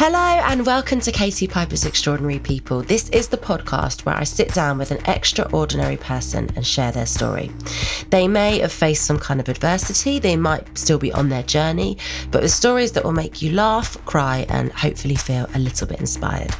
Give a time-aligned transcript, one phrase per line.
[0.00, 2.82] Hello and welcome to Katie Piper's Extraordinary People.
[2.82, 7.04] This is the podcast where I sit down with an extraordinary person and share their
[7.04, 7.50] story.
[8.10, 11.98] They may have faced some kind of adversity, they might still be on their journey,
[12.30, 15.98] but with stories that will make you laugh, cry, and hopefully feel a little bit
[15.98, 16.54] inspired.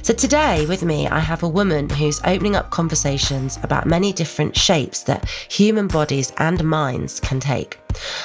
[0.00, 4.56] So, today with me, I have a woman who's opening up conversations about many different
[4.56, 7.78] shapes that human bodies and minds can take,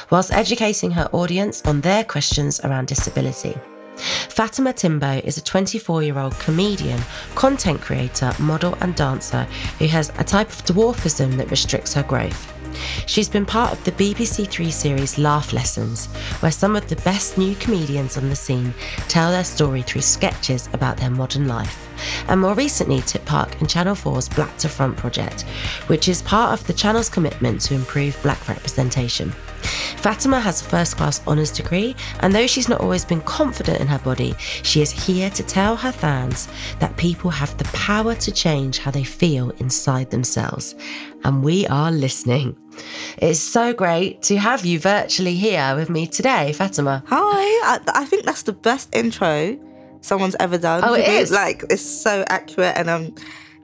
[0.09, 3.53] whilst educating her audience on their questions around disability.
[3.97, 7.01] Fatima Timbo is a 24 year old comedian,
[7.35, 9.43] content creator, model, and dancer
[9.79, 12.53] who has a type of dwarfism that restricts her growth.
[13.05, 16.07] She's been part of the BBC Three series Laugh Lessons,
[16.41, 18.73] where some of the best new comedians on the scene
[19.07, 21.87] tell their story through sketches about their modern life.
[22.27, 25.43] And more recently, took part in Channel 4's Black to Front project,
[25.87, 29.33] which is part of the channel's commitment to improve black representation.
[29.97, 33.87] Fatima has a first class honours degree, and though she's not always been confident in
[33.87, 36.47] her body, she is here to tell her fans
[36.79, 40.75] that people have the power to change how they feel inside themselves.
[41.23, 42.55] And we are listening.
[43.17, 47.03] It's so great to have you virtually here with me today, Fatima.
[47.07, 49.57] Hi, I, I think that's the best intro
[50.01, 50.83] someone's ever done.
[50.83, 51.31] Oh, it is.
[51.31, 53.15] Like it's so accurate, and I'm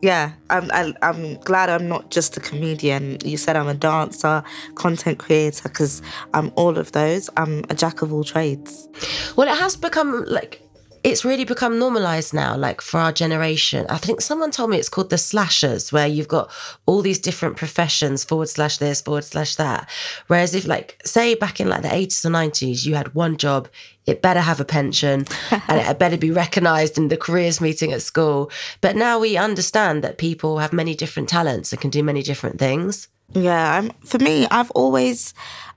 [0.03, 3.19] yeah, I'm I, I'm glad I'm not just a comedian.
[3.23, 4.43] You said I'm a dancer,
[4.75, 6.01] content creator, because
[6.33, 7.29] I'm all of those.
[7.37, 8.89] I'm a jack of all trades.
[9.37, 10.62] Well, it has become like
[11.03, 13.85] it's really become normalized now, like for our generation.
[13.89, 16.49] I think someone told me it's called the slashers, where you've got
[16.85, 19.89] all these different professions, forward slash this, forward slash that.
[20.27, 23.67] Whereas if like, say back in like the 80s or 90s, you had one job,
[24.05, 28.01] it better have a pension and it better be recognized in the careers meeting at
[28.01, 28.49] school.
[28.79, 32.59] But now we understand that people have many different talents and can do many different
[32.59, 33.09] things.
[33.33, 35.33] Yeah, I'm, for me, I've always,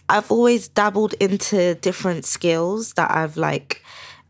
[0.08, 3.82] I've always dabbled into different skills that I've like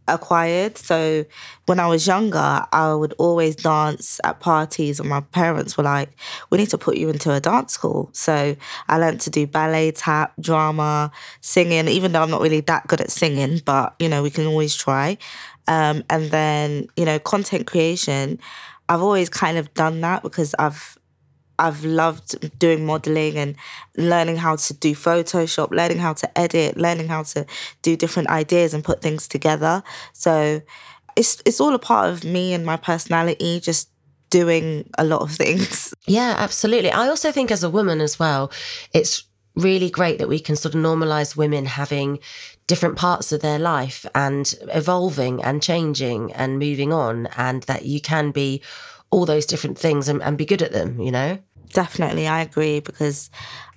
[0.09, 0.79] acquired.
[0.79, 1.25] So
[1.67, 6.11] when I was younger, I would always dance at parties, and my parents were like,
[6.51, 8.57] "We need to put you into a dance school." So
[8.89, 11.89] I learned to do ballet, tap, drama, singing.
[11.89, 14.75] Even though I'm not really that good at singing, but you know we can always
[14.75, 15.19] try.
[15.69, 18.39] Um, and then you know content creation.
[18.89, 20.96] I've always kind of done that because I've
[21.59, 23.57] I've loved doing modeling and
[23.97, 27.47] learning how to do Photoshop, learning how to edit, learning how to
[27.83, 29.83] do different ideas and put things together.
[30.13, 30.63] So
[31.17, 33.91] it's it's all a part of me and my personality, just
[34.31, 35.95] doing a lot of things.
[36.07, 36.91] Yeah, absolutely.
[36.91, 38.51] I also think as a woman as well,
[38.93, 39.25] it's
[39.55, 42.19] really great that we can sort of normalize women having
[42.67, 48.01] different parts of their life and evolving and changing and moving on and that you
[48.01, 48.61] can be
[49.11, 51.39] all those different things and, and be good at them, you know?
[51.73, 53.29] Definitely, I agree because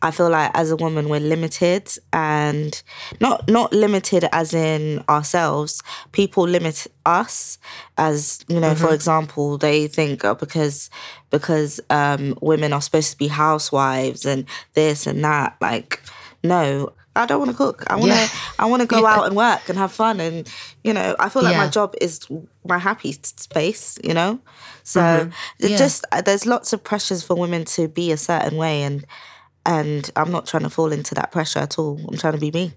[0.01, 2.81] I feel like as a woman we're limited and
[3.19, 5.81] not not limited as in ourselves.
[6.12, 7.57] People limit us
[7.97, 8.73] as you know.
[8.73, 8.85] Mm-hmm.
[8.85, 10.90] For example, they think oh, because
[11.29, 15.57] because um, women are supposed to be housewives and this and that.
[15.59, 16.01] Like,
[16.44, 17.84] no, I don't want to cook.
[17.88, 18.17] I want to.
[18.17, 18.28] Yeah.
[18.59, 19.16] I want to go yeah.
[19.16, 20.19] out and work and have fun.
[20.19, 20.50] And
[20.84, 21.66] you know, I feel like yeah.
[21.66, 22.22] my job is
[22.66, 24.00] my happy space.
[24.03, 24.40] You know,
[24.90, 25.68] so mm-hmm.
[25.78, 29.06] just uh, there's lots of pressures for women to be a certain way, and
[29.64, 32.00] and I'm not trying to fall into that pressure at all.
[32.08, 32.74] I'm trying to be me.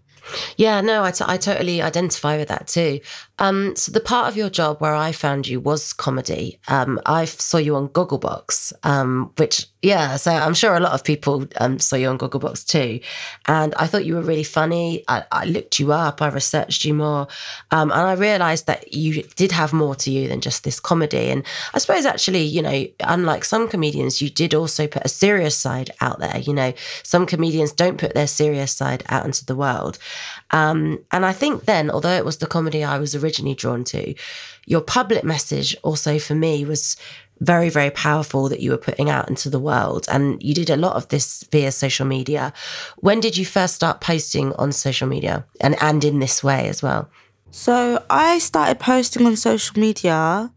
[0.56, 3.00] Yeah, no, I, t- I totally identify with that too.
[3.38, 6.60] Um, so the part of your job where I found you was comedy.
[6.68, 11.02] Um, I saw you on Gogglebox, um, which yeah, so I'm sure a lot of
[11.02, 13.00] people um, saw you on Gogglebox too,
[13.46, 15.02] and I thought you were really funny.
[15.08, 17.26] I, I looked you up, I researched you more,
[17.72, 21.30] um, and I realised that you did have more to you than just this comedy.
[21.30, 21.42] And
[21.74, 25.90] I suppose actually, you know, unlike some comedians, you did also put a serious side
[26.00, 26.38] out there.
[26.38, 26.72] You know,
[27.02, 29.98] some comedians don't put their serious side out into the world,
[30.52, 34.14] um, and I think then, although it was the comedy I was originally drawn to,
[34.66, 36.96] your public message also for me was
[37.42, 40.06] very, very powerful that you were putting out into the world.
[40.08, 42.52] And you did a lot of this via social media.
[42.98, 46.82] When did you first start posting on social media and, and in this way as
[46.82, 47.10] well?
[47.50, 50.52] So I started posting on social media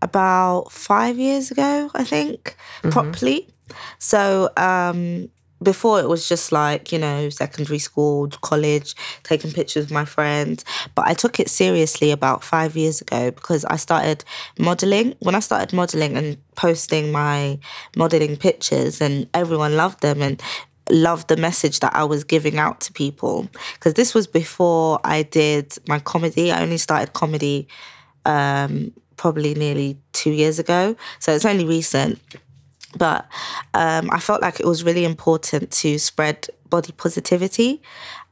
[0.00, 2.90] about five years ago, I think, mm-hmm.
[2.90, 3.48] properly.
[3.98, 5.30] So um,
[5.62, 10.64] before it was just like you know secondary school college taking pictures with my friends.
[10.94, 14.24] But i took it seriously about five years ago because i started
[14.58, 15.14] modeling.
[15.20, 17.58] When i started modeling and posting my
[17.96, 20.42] modeling pictures and everyone loved them and
[20.90, 23.48] loved the message that i was giving out to people.
[23.74, 26.50] Because this was before i did my comedy.
[26.52, 27.68] I only started comedy
[28.24, 30.96] um, probably nearly two years ago.
[31.18, 32.18] So it's only recent
[32.96, 33.28] but
[33.74, 37.82] um, I felt like it was really important to spread body positivity.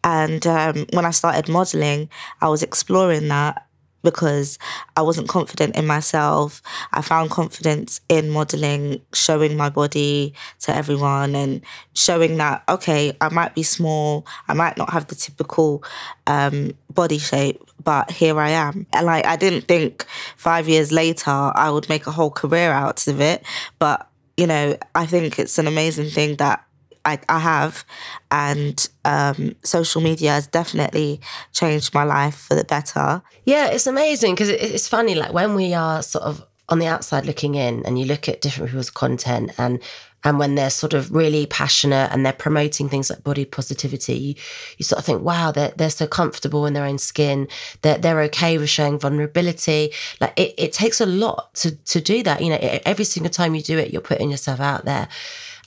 [0.04, 2.08] And um, when I started modeling,
[2.40, 3.68] I was exploring that
[4.02, 4.58] because
[4.96, 6.62] I wasn't confident in myself.
[6.92, 11.62] I found confidence in modeling, showing my body to everyone and
[11.94, 15.82] showing that, okay, I might be small, I might not have the typical
[16.26, 18.86] um, body shape, but here I am.
[18.92, 20.06] And like, I didn't think
[20.36, 23.44] five years later I would make a whole career out of it.
[23.78, 24.07] But,
[24.38, 26.64] you know, I think it's an amazing thing that
[27.04, 27.84] I, I have.
[28.30, 31.20] And um, social media has definitely
[31.52, 33.20] changed my life for the better.
[33.44, 35.16] Yeah, it's amazing because it's funny.
[35.16, 38.40] Like when we are sort of on the outside looking in and you look at
[38.40, 39.80] different people's content and
[40.24, 44.34] and when they're sort of really passionate and they're promoting things like body positivity, you,
[44.76, 47.46] you sort of think, wow, they're, they're so comfortable in their own skin.
[47.82, 49.92] They're, they're okay with showing vulnerability.
[50.20, 52.42] Like it, it takes a lot to, to do that.
[52.42, 55.08] You know, every single time you do it, you're putting yourself out there.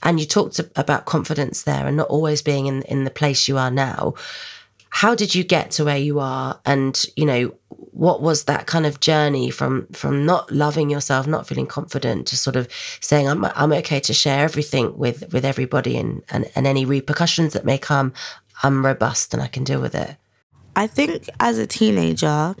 [0.02, 3.56] And you talked about confidence there and not always being in, in the place you
[3.56, 4.14] are now.
[4.94, 6.60] How did you get to where you are?
[6.64, 7.54] And, you know,
[7.92, 12.36] what was that kind of journey from from not loving yourself, not feeling confident, to
[12.36, 12.68] sort of
[13.00, 17.52] saying I'm I'm okay to share everything with with everybody and and, and any repercussions
[17.52, 18.12] that may come,
[18.62, 20.16] I'm robust and I can deal with it.
[20.76, 22.54] I think as a teenager,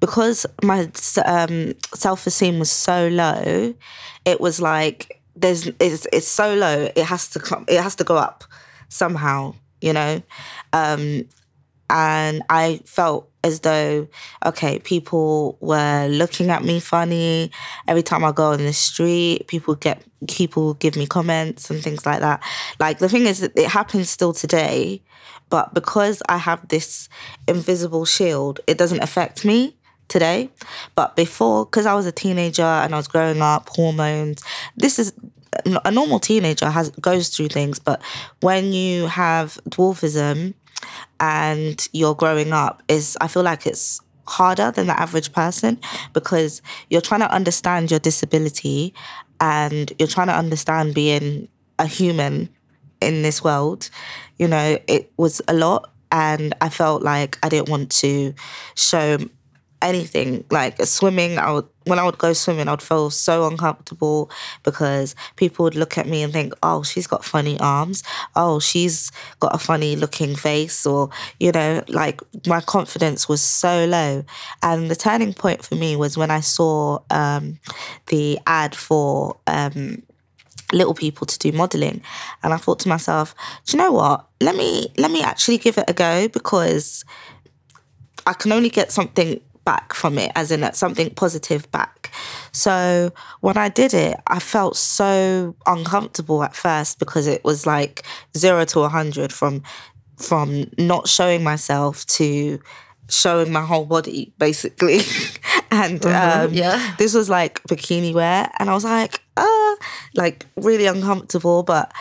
[0.00, 0.88] because my
[1.24, 3.74] um, self esteem was so low,
[4.24, 8.04] it was like there's it's, it's so low it has to come it has to
[8.04, 8.44] go up
[8.88, 10.22] somehow you know
[10.72, 11.24] um
[11.90, 14.08] and i felt as though
[14.44, 17.50] okay people were looking at me funny
[17.86, 22.06] every time i go on the street people get people give me comments and things
[22.06, 22.42] like that
[22.80, 25.02] like the thing is it happens still today
[25.50, 27.08] but because i have this
[27.46, 29.76] invisible shield it doesn't affect me
[30.08, 30.50] today.
[30.94, 34.42] But before, because I was a teenager and I was growing up, hormones,
[34.76, 35.12] this is
[35.84, 38.02] a normal teenager has goes through things, but
[38.40, 40.54] when you have dwarfism
[41.20, 45.78] and you're growing up, is I feel like it's harder than the average person
[46.12, 48.94] because you're trying to understand your disability
[49.40, 51.48] and you're trying to understand being
[51.78, 52.48] a human
[53.00, 53.90] in this world.
[54.38, 58.34] You know, it was a lot and I felt like I didn't want to
[58.76, 59.18] show
[59.82, 64.30] anything like swimming i would when i would go swimming i'd feel so uncomfortable
[64.62, 68.02] because people would look at me and think oh she's got funny arms.
[68.36, 69.10] Oh she's
[69.40, 71.10] got a funny looking face or
[71.40, 74.24] you know like my confidence was so low.
[74.62, 77.58] And the turning point for me was when i saw um,
[78.06, 80.02] the ad for um,
[80.72, 82.02] little people to do modeling.
[82.42, 83.34] And i thought to myself
[83.66, 84.26] do you know what?
[84.40, 87.04] Let me let me actually give it a go because
[88.26, 92.10] I can only get something back from it, as in something positive back.
[92.52, 98.04] So when I did it, I felt so uncomfortable at first because it was like
[98.36, 99.62] zero to a hundred from
[100.16, 102.60] from not showing myself to
[103.08, 105.00] showing my whole body basically.
[105.70, 106.94] And mm-hmm, um, yeah.
[106.98, 109.76] this was like bikini wear and i was like ah
[110.14, 111.92] like really uncomfortable but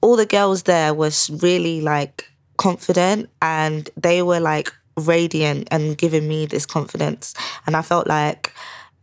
[0.00, 6.28] all the girls there was really like confident and they were like radiant and giving
[6.28, 7.34] me this confidence.
[7.66, 8.52] And I felt like,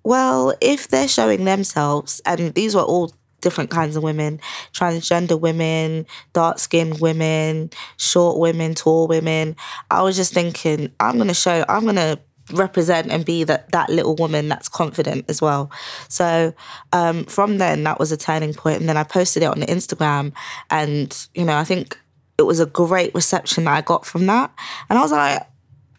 [0.04, 3.12] well, if they're showing themselves, and these were all
[3.42, 4.40] different kinds of women
[4.74, 9.56] transgender women, dark skinned women, short women, tall women.
[9.92, 12.20] I was just thinking, I'm going to show, I'm going to
[12.54, 15.72] represent and be that that little woman that's confident as well.
[16.08, 16.54] So
[16.92, 20.34] um, from then, that was a turning point, and then I posted it on Instagram,
[20.70, 21.98] and you know, I think
[22.38, 24.52] it was a great reception that I got from that,
[24.90, 25.48] and I was like,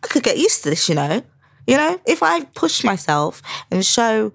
[0.07, 1.23] I could get used to this, you know.
[1.67, 4.33] You know, if I push myself and show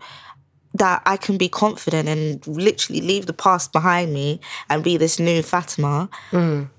[0.73, 5.17] that I can be confident and literally leave the past behind me and be this
[5.17, 6.69] new Fatima, mm.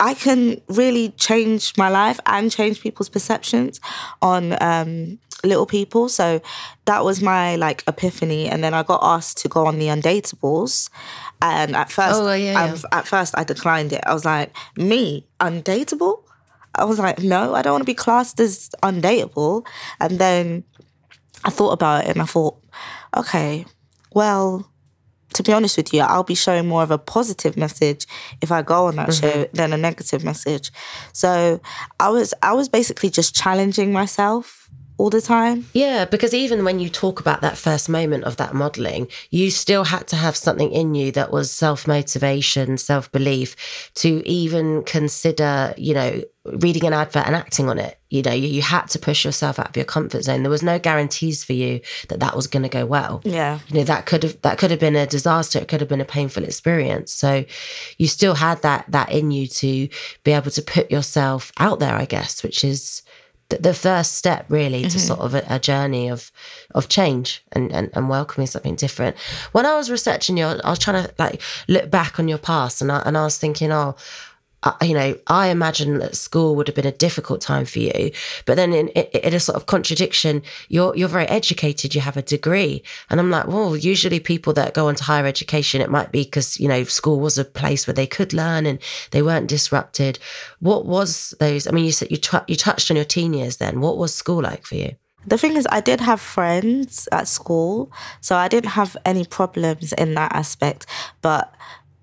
[0.00, 3.80] I can really change my life and change people's perceptions
[4.20, 6.10] on um, little people.
[6.10, 6.42] So
[6.84, 8.48] that was my like epiphany.
[8.48, 10.90] And then I got asked to go on the Undateables.
[11.40, 12.76] And at first, oh, yeah, yeah.
[12.92, 14.02] at first I declined it.
[14.06, 16.24] I was like, me, undateable?
[16.74, 19.66] I was like, no, I don't want to be classed as undateable.
[20.00, 20.64] And then
[21.44, 22.60] I thought about it and I thought,
[23.16, 23.64] okay,
[24.12, 24.70] well,
[25.34, 28.06] to be honest with you, I'll be showing more of a positive message
[28.40, 29.28] if I go on that mm-hmm.
[29.28, 30.70] show than a negative message.
[31.12, 31.60] So
[32.00, 34.64] I was I was basically just challenging myself
[34.96, 35.66] all the time.
[35.72, 39.84] Yeah, because even when you talk about that first moment of that modeling, you still
[39.84, 45.74] had to have something in you that was self motivation, self belief to even consider,
[45.76, 47.98] you know, reading an advert and acting on it.
[48.10, 50.42] You know, you, you had to push yourself out of your comfort zone.
[50.42, 53.22] There was no guarantees for you that that was going to go well.
[53.24, 53.60] Yeah.
[53.68, 55.58] You know, that could have that could have been a disaster.
[55.58, 57.12] It could have been a painful experience.
[57.12, 57.44] So
[57.96, 59.88] you still had that that in you to
[60.22, 63.02] be able to put yourself out there, I guess, which is
[63.48, 64.98] the first step really to mm-hmm.
[64.98, 66.32] sort of a, a, journey of
[66.74, 69.16] of change and, and and welcoming something different
[69.52, 72.80] when i was researching you, i was trying to like look back on your past
[72.80, 73.96] and I, and I was thinking oh
[74.82, 78.10] you know, I imagine that school would have been a difficult time for you.
[78.46, 81.94] But then in, in, a sort of contradiction, you're you're very educated.
[81.94, 85.26] You have a degree, and I'm like, well, usually people that go on to higher
[85.26, 88.66] education, it might be because you know school was a place where they could learn
[88.66, 88.78] and
[89.10, 90.18] they weren't disrupted.
[90.60, 91.66] What was those?
[91.66, 93.58] I mean, you said you you touched on your teen years.
[93.58, 94.96] Then, what was school like for you?
[95.26, 97.90] The thing is, I did have friends at school,
[98.20, 100.86] so I didn't have any problems in that aspect.
[101.22, 101.54] But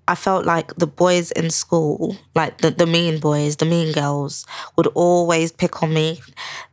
[0.08, 4.44] I felt like the boys in school, like the, the mean boys, the mean girls,
[4.76, 6.20] would always pick on me.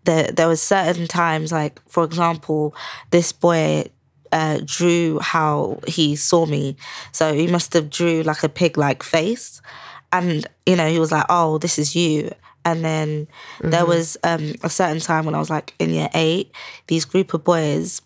[0.06, 2.76] There, there was certain times, like for example,
[3.12, 3.86] this boy
[4.32, 6.76] uh, drew how he saw me,
[7.12, 9.62] so he must have drew like a pig-like face,
[10.12, 12.32] and you know he was like, "Oh, this is you."
[12.66, 13.28] And then
[13.60, 13.70] mm-hmm.
[13.70, 16.52] there was um, a certain time when I was like in year eight,
[16.88, 18.02] these group of boys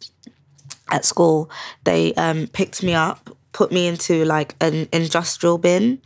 [0.92, 1.50] at school,
[1.86, 6.02] they um, picked me up put me into like an industrial bin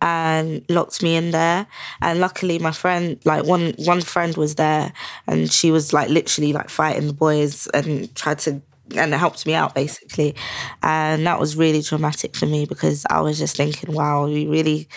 [0.00, 1.66] and locked me in there.
[2.00, 4.92] And luckily my friend like one one friend was there
[5.26, 8.62] and she was like literally like fighting the boys and tried to
[8.96, 10.34] and it helped me out basically.
[10.82, 14.88] And that was really dramatic for me because i was just thinking wow you really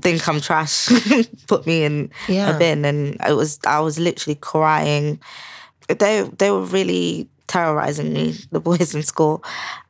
[0.00, 0.88] think i'm trash.
[1.46, 2.56] Put me in yeah.
[2.56, 5.20] a bin and it was i was literally crying.
[5.88, 9.42] They they were really terrorizing me the boys in school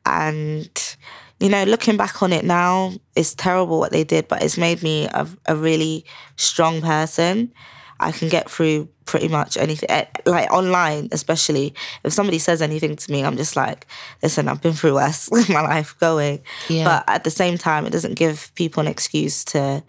[0.05, 0.95] and
[1.39, 4.81] you know, looking back on it now, it's terrible what they did, but it's made
[4.81, 6.05] me a, a really
[6.37, 7.51] strong person.
[7.99, 11.73] I can get through pretty much anything, eh, like online, especially.
[12.03, 13.85] If somebody says anything to me, I'm just like,
[14.23, 16.41] listen, I've been through worse with my life going.
[16.69, 16.85] Yeah.
[16.85, 19.83] But at the same time, it doesn't give people an excuse to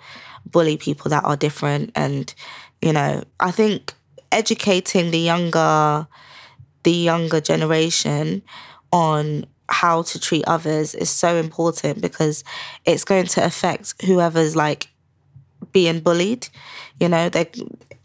[0.45, 1.91] bully people that are different.
[1.95, 2.33] And,
[2.83, 3.95] you know, I think
[4.33, 6.07] educating the younger,
[6.87, 8.43] the younger generation
[8.93, 12.45] on how to treat others is so important because
[12.85, 14.87] it's going to affect whoever's like
[15.73, 16.49] being bullied.
[17.01, 17.51] You know, they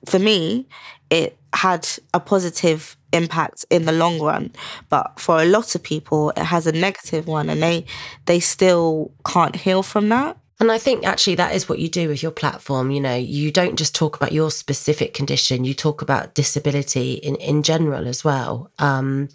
[0.07, 0.67] for me,
[1.11, 4.51] it had a positive impact in the long run,
[4.89, 7.85] but for a lot of people, it has a negative one, and they
[8.25, 10.37] they still can't heal from that.
[10.61, 12.91] And I think actually that is what you do with your platform.
[12.91, 17.35] You know, you don't just talk about your specific condition; you talk about disability in
[17.37, 18.69] in general as well.
[18.77, 19.29] Um,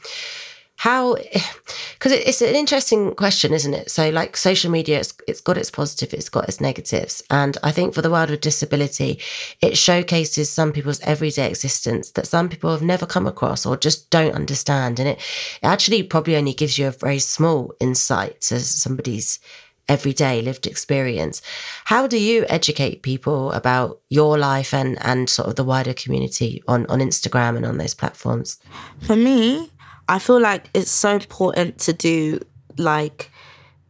[0.76, 1.14] how
[1.94, 5.70] because it's an interesting question isn't it so like social media it's, it's got its
[5.70, 9.18] positive it's got its negatives and i think for the world with disability
[9.62, 14.10] it showcases some people's everyday existence that some people have never come across or just
[14.10, 18.60] don't understand and it, it actually probably only gives you a very small insight to
[18.60, 19.38] somebody's
[19.88, 21.42] everyday lived experience
[21.84, 26.62] how do you educate people about your life and and sort of the wider community
[26.66, 28.58] on on instagram and on those platforms
[29.02, 29.70] for me
[30.08, 32.40] I feel like it's so important to do
[32.78, 33.30] like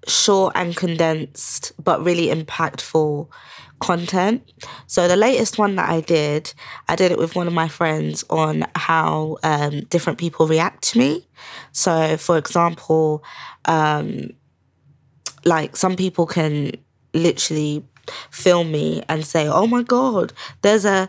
[0.06, 3.28] short and condensed but really impactful
[3.80, 4.50] content.
[4.86, 6.54] So the latest one that I did,
[6.88, 10.98] I did it with one of my friends on how um, different people react to
[10.98, 11.26] me.
[11.72, 13.22] So for example,
[13.66, 14.30] um,
[15.46, 16.72] like some people can
[17.14, 17.84] literally
[18.30, 21.08] film me and say, "Oh my god, there's a,"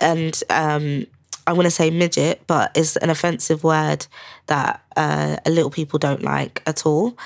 [0.00, 1.06] and um,
[1.46, 4.06] I'm going to say midget, but it's an offensive word
[4.46, 7.16] that uh, a little people don't like at all.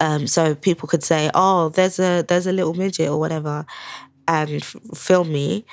[0.00, 3.66] Um, so people could say, "Oh, there's a there's a little midget or whatever,"
[4.28, 5.64] and f- film me.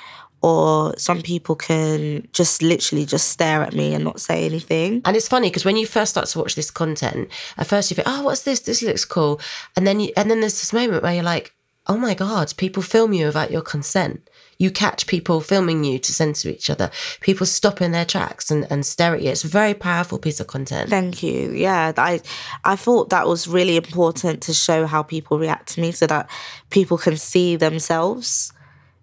[0.44, 5.00] Or some people can just literally just stare at me and not say anything.
[5.06, 7.94] And it's funny because when you first start to watch this content, at first you
[7.94, 8.60] think, "Oh, what's this?
[8.60, 9.40] This looks cool,"
[9.74, 11.54] and then you, and then there's this moment where you're like,
[11.86, 16.12] "Oh my god, people film you without your consent." you catch people filming you to
[16.12, 16.88] send to each other.
[17.20, 19.30] People stop in their tracks and, and stare at you.
[19.30, 20.90] It's a very powerful piece of content.
[20.90, 21.50] Thank you.
[21.52, 22.20] Yeah, I
[22.64, 26.30] I thought that was really important to show how people react to me so that
[26.70, 28.52] people can see themselves,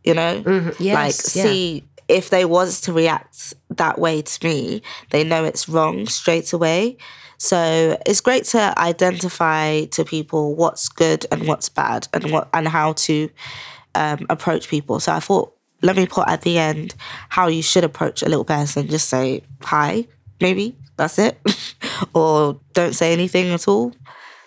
[0.03, 0.41] you know?
[0.41, 0.83] Mm-hmm.
[0.83, 4.81] Yes, like see if they was to react that way to me,
[5.11, 6.97] they know it's wrong straight away.
[7.37, 12.67] So it's great to identify to people what's good and what's bad and what and
[12.67, 13.29] how to
[13.95, 14.99] um, approach people.
[14.99, 16.93] So I thought, let me put at the end
[17.29, 18.87] how you should approach a little person.
[18.87, 20.05] Just say hi,
[20.39, 21.39] maybe that's it,
[22.13, 23.93] or don't say anything at all.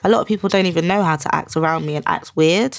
[0.04, 2.78] A lot of people don't even know how to act around me and act weird.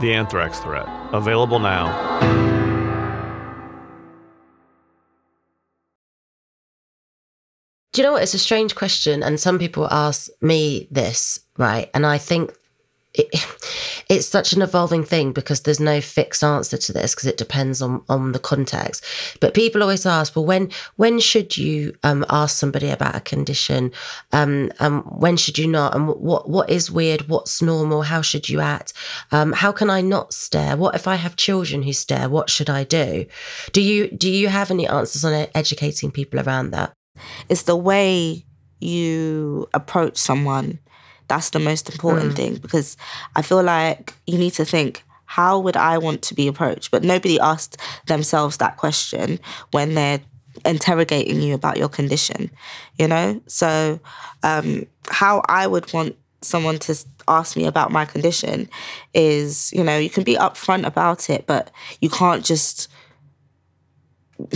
[0.00, 0.86] The Anthrax Threat.
[1.12, 2.20] Available now.
[7.92, 8.24] Do you know what?
[8.24, 11.88] It's a strange question, and some people ask me this, right?
[11.94, 12.52] And I think
[13.14, 13.28] it,
[14.08, 17.80] it's such an evolving thing because there's no fixed answer to this because it depends
[17.80, 19.04] on on the context.
[19.40, 23.92] But people always ask, well, when when should you um, ask somebody about a condition?
[24.32, 25.94] Um, um, when should you not?
[25.94, 27.28] And what what is weird?
[27.28, 28.02] What's normal?
[28.02, 28.92] How should you act?
[29.32, 30.76] Um, how can I not stare?
[30.76, 32.28] What if I have children who stare?
[32.28, 33.26] What should I do?
[33.72, 36.92] Do you do you have any answers on educating people around that?
[37.48, 38.44] It's the way
[38.80, 40.78] you approach someone
[41.28, 42.36] that's the most important mm.
[42.36, 42.96] thing because
[43.36, 46.90] I feel like you need to think how would I want to be approached?
[46.90, 47.76] But nobody asked
[48.06, 49.40] themselves that question
[49.72, 50.20] when they're
[50.64, 52.50] interrogating you about your condition,
[52.98, 53.40] you know?
[53.46, 53.98] So,
[54.42, 58.68] um, how I would want someone to ask me about my condition
[59.12, 62.88] is, you know, you can be upfront about it, but you can't just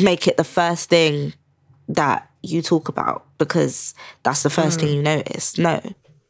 [0.00, 1.32] make it the first thing
[1.88, 4.82] that you talk about because that's the first mm.
[4.82, 5.58] thing you notice.
[5.58, 5.80] No.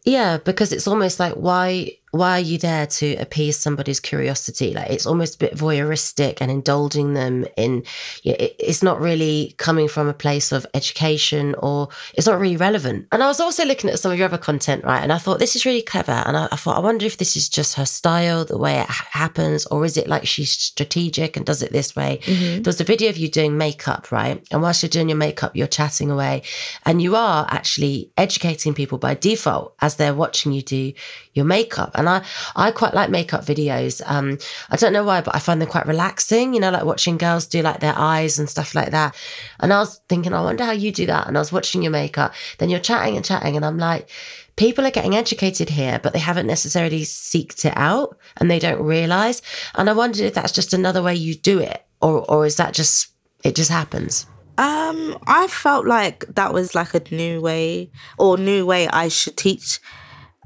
[0.04, 4.72] Yeah, because it's almost like why why are you there to appease somebody's curiosity?
[4.72, 7.84] Like it's almost a bit voyeuristic and indulging them in.
[8.22, 13.06] Yeah, it's not really coming from a place of education or it's not really relevant.
[13.12, 15.02] And I was also looking at some of your other content, right?
[15.02, 16.22] And I thought this is really clever.
[16.26, 18.88] And I, I thought I wonder if this is just her style, the way it
[18.88, 22.20] happens, or is it like she's strategic and does it this way?
[22.22, 22.62] Mm-hmm.
[22.62, 24.46] There was a video of you doing makeup, right?
[24.50, 26.42] And whilst you're doing your makeup, you're chatting away,
[26.84, 30.92] and you are actually educating people by default as they're watching you do
[31.34, 31.92] your makeup.
[31.98, 32.24] And I,
[32.56, 34.00] I quite like makeup videos.
[34.06, 34.38] Um,
[34.70, 37.46] I don't know why, but I find them quite relaxing, you know, like watching girls
[37.46, 39.14] do like their eyes and stuff like that.
[39.60, 41.26] And I was thinking, I wonder how you do that.
[41.26, 42.32] And I was watching your makeup.
[42.58, 43.56] Then you're chatting and chatting.
[43.56, 44.08] And I'm like,
[44.56, 48.82] people are getting educated here, but they haven't necessarily seeked it out and they don't
[48.82, 49.40] realize.
[49.74, 52.74] And I wondered if that's just another way you do it or, or is that
[52.74, 53.08] just,
[53.44, 54.26] it just happens?
[54.58, 59.36] Um, I felt like that was like a new way or new way I should
[59.36, 59.78] teach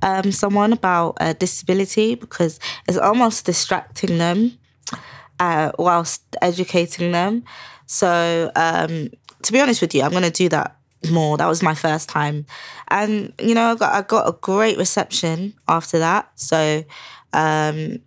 [0.03, 4.59] um, someone about a disability because it's almost distracting them
[5.41, 7.45] uh, whilst educating them.
[7.87, 9.09] So, um,
[9.43, 10.77] to be honest with you, I'm going to do that
[11.11, 11.37] more.
[11.37, 12.47] That was my first time,
[12.88, 16.31] and you know, I got I got a great reception after that.
[16.37, 16.85] So,
[17.33, 17.99] um,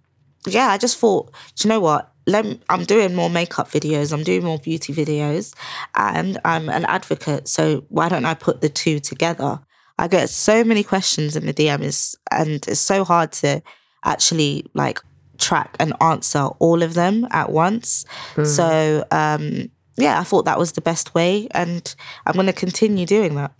[0.47, 2.11] yeah, I just thought, do you know what?
[2.27, 4.11] Me, I'm doing more makeup videos.
[4.11, 5.53] I'm doing more beauty videos,
[5.93, 7.47] and I'm an advocate.
[7.47, 9.59] So why don't I put the two together?
[9.97, 13.61] I get so many questions in the DMs, and it's so hard to
[14.03, 14.99] actually like
[15.37, 18.05] track and answer all of them at once.
[18.35, 18.45] Mm.
[18.45, 23.05] So um, yeah, I thought that was the best way, and I'm going to continue
[23.05, 23.51] doing that.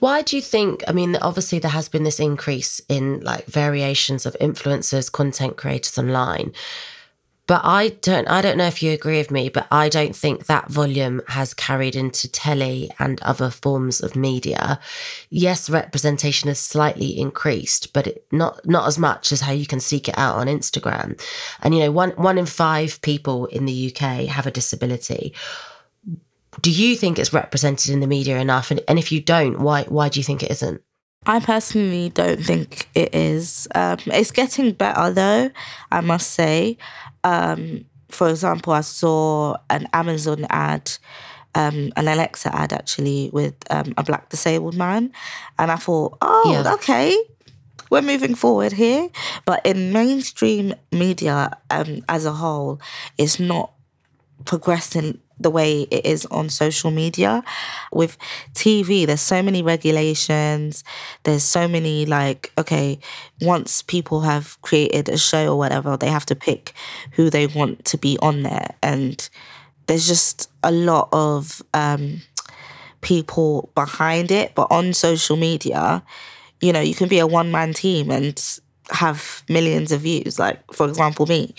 [0.00, 0.82] Why do you think?
[0.88, 5.96] I mean, obviously, there has been this increase in like variations of influencers, content creators
[5.98, 6.52] online.
[7.48, 10.46] But I don't I don't know if you agree with me, but I don't think
[10.46, 14.78] that volume has carried into telly and other forms of media.
[15.28, 19.80] Yes, representation has slightly increased, but it, not not as much as how you can
[19.80, 21.20] seek it out on Instagram.
[21.60, 25.34] And you know, one one in five people in the UK have a disability.
[26.60, 28.70] Do you think it's represented in the media enough?
[28.70, 30.80] And, and if you don't, why why do you think it isn't?
[31.24, 33.68] I personally don't think it is.
[33.74, 35.50] Um, it's getting better though,
[35.90, 36.78] I must say.
[37.24, 40.92] Um, for example, I saw an Amazon ad,
[41.54, 45.12] um, an Alexa ad actually, with um, a black disabled man.
[45.58, 46.74] And I thought, oh, yeah.
[46.74, 47.16] okay,
[47.90, 49.08] we're moving forward here.
[49.44, 52.80] But in mainstream media um, as a whole,
[53.18, 53.72] it's not
[54.44, 57.42] progressing the way it is on social media.
[57.92, 58.16] With
[58.54, 60.84] TV, there's so many regulations.
[61.24, 62.98] There's so many, like, okay,
[63.40, 66.72] once people have created a show or whatever, they have to pick
[67.12, 68.74] who they want to be on there.
[68.82, 69.28] And
[69.86, 72.22] there's just a lot of um,
[73.00, 74.54] people behind it.
[74.54, 76.02] But on social media,
[76.60, 78.40] you know, you can be a one man team and
[78.90, 81.54] have millions of views, like for example, me,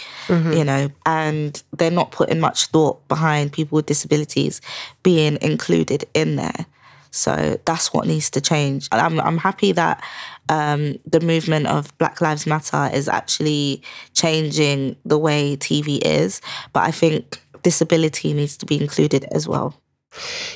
[0.56, 4.62] you know, and they're not putting much thought behind people with disabilities
[5.04, 6.66] being included in there.
[7.12, 8.90] So that's what needs to change.
[8.92, 10.04] I'm I'm happy that
[10.50, 13.84] um, the movement of Black Lives Matter is actually
[14.14, 16.42] changing the way TV is,
[16.74, 19.80] but I think disability needs to be included as well.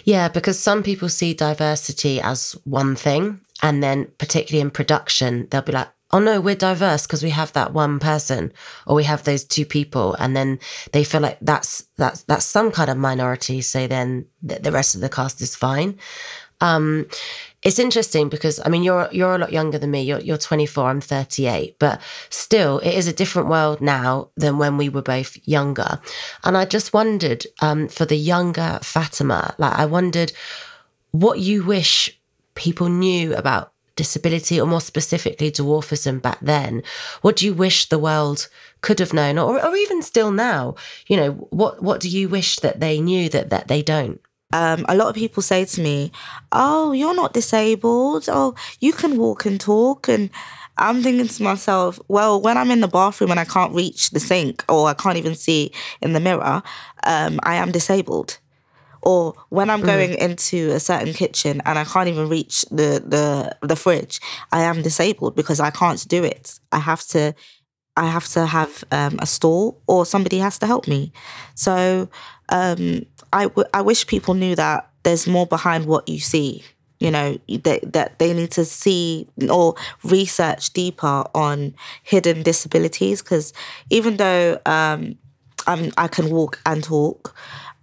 [0.03, 5.61] Yeah, because some people see diversity as one thing, and then particularly in production, they'll
[5.61, 8.53] be like, "Oh no, we're diverse because we have that one person,
[8.85, 10.59] or we have those two people," and then
[10.91, 13.61] they feel like that's that's that's some kind of minority.
[13.61, 15.97] So then the, the rest of the cast is fine.
[16.59, 17.07] Um,
[17.63, 20.03] it's interesting because I mean you're you're a lot younger than me.
[20.03, 20.89] You're you're 24.
[20.89, 25.37] I'm 38, but still, it is a different world now than when we were both
[25.45, 25.99] younger.
[26.43, 30.31] And I just wondered um, for the younger Fatima, like I wondered
[31.11, 32.19] what you wish
[32.55, 36.83] people knew about disability, or more specifically dwarfism back then.
[37.21, 38.47] What do you wish the world
[38.79, 40.75] could have known, or or even still now?
[41.07, 44.21] You know, what what do you wish that they knew that that they don't?
[44.53, 46.11] um, a lot of people say to me,
[46.51, 48.29] "Oh, you're not disabled.
[48.29, 50.29] Oh, you can walk and talk." And
[50.77, 54.19] I'm thinking to myself, "Well, when I'm in the bathroom and I can't reach the
[54.19, 56.63] sink or I can't even see in the mirror,
[57.03, 58.37] um, I am disabled."
[59.01, 63.55] Or when I'm going into a certain kitchen and I can't even reach the the
[63.67, 64.19] the fridge,
[64.51, 66.59] I am disabled because I can't do it.
[66.71, 67.33] I have to
[67.95, 71.11] I have to have um, a stall or somebody has to help me.
[71.55, 72.07] So
[72.49, 76.63] um, I, w- I wish people knew that there's more behind what you see.
[76.99, 83.21] You know, that, that they need to see or research deeper on hidden disabilities.
[83.21, 83.53] Because
[83.91, 85.15] even though um,
[85.67, 87.35] I'm, I can walk and talk,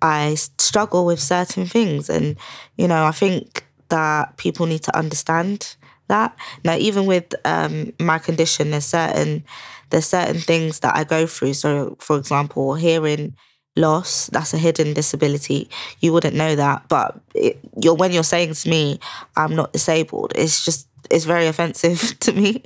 [0.05, 2.11] I struggle with certain things.
[2.11, 2.37] And,
[2.77, 5.77] you know, I think that people need to understand
[6.09, 6.37] that.
[6.65, 9.45] Now, even with um, my condition, there's certain
[9.91, 11.55] there's certain things that I go through.
[11.55, 13.37] So, for example, hearing
[13.77, 15.69] loss, that's a hidden disability.
[16.01, 19.01] You wouldn't know that, but it, you're when you're saying to me,
[19.37, 22.63] "I'm not disabled," it's just it's very offensive to me.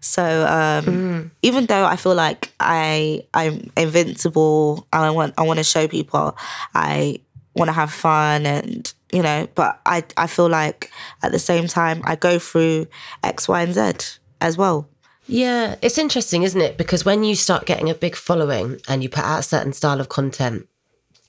[0.00, 5.58] So um, even though I feel like I I'm invincible and I want I want
[5.58, 6.36] to show people
[6.74, 7.20] I
[7.54, 10.90] want to have fun and you know, but I I feel like
[11.22, 12.86] at the same time I go through
[13.22, 14.88] X, Y, and Z as well.
[15.32, 16.76] Yeah, it's interesting, isn't it?
[16.76, 20.00] Because when you start getting a big following and you put out a certain style
[20.00, 20.66] of content,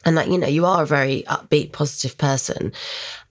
[0.03, 2.73] and that you know you are a very upbeat, positive person,